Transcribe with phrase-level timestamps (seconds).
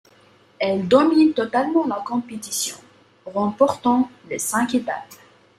[0.57, 2.75] Elle domine totalement la compétition,
[3.27, 5.13] remportant les cinq étapes.